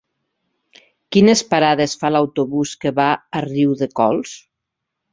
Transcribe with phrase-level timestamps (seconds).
[1.17, 3.09] Quines parades fa l'autobús que va
[3.41, 4.39] a Riudecols?